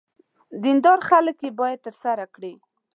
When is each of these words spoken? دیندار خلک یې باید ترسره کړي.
دیندار 0.63 0.99
خلک 1.09 1.37
یې 1.45 1.51
باید 1.59 1.83
ترسره 1.87 2.25
کړي. 2.35 2.53